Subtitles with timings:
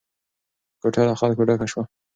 [0.81, 1.83] کوټه له خلکو ډکه شوه.